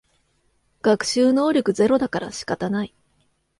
[0.81, 2.95] 学習能力ゼロだから仕方ない